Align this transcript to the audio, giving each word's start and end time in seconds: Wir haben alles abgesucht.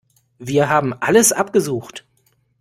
Wir 0.39 0.67
haben 0.67 0.95
alles 0.99 1.31
abgesucht. 1.31 2.07